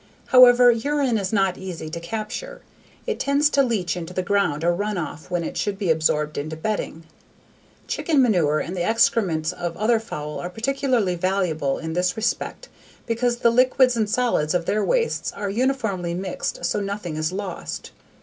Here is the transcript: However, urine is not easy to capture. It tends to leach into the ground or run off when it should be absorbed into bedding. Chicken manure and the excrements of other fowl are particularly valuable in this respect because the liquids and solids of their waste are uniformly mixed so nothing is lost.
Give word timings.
However, 0.29 0.71
urine 0.71 1.19
is 1.19 1.31
not 1.31 1.59
easy 1.59 1.87
to 1.91 1.99
capture. 1.99 2.63
It 3.05 3.19
tends 3.19 3.51
to 3.51 3.61
leach 3.61 3.95
into 3.95 4.15
the 4.15 4.23
ground 4.23 4.63
or 4.63 4.73
run 4.73 4.97
off 4.97 5.29
when 5.29 5.43
it 5.43 5.55
should 5.57 5.77
be 5.77 5.91
absorbed 5.91 6.39
into 6.39 6.55
bedding. 6.55 7.03
Chicken 7.85 8.19
manure 8.19 8.57
and 8.57 8.75
the 8.75 8.81
excrements 8.81 9.51
of 9.53 9.77
other 9.77 9.99
fowl 9.99 10.39
are 10.39 10.49
particularly 10.49 11.13
valuable 11.13 11.77
in 11.77 11.93
this 11.93 12.17
respect 12.17 12.67
because 13.05 13.37
the 13.37 13.51
liquids 13.51 13.95
and 13.95 14.09
solids 14.09 14.55
of 14.55 14.65
their 14.65 14.83
waste 14.83 15.31
are 15.35 15.51
uniformly 15.51 16.15
mixed 16.15 16.65
so 16.65 16.79
nothing 16.79 17.15
is 17.15 17.31
lost. 17.31 17.91